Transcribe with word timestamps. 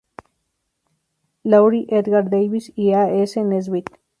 Laurie, 1.43 1.85
Edgar 1.91 2.23
Davis 2.27 2.73
y 2.75 2.91
A. 2.93 3.07
S. 3.13 3.37
Nesbit. 3.43 3.85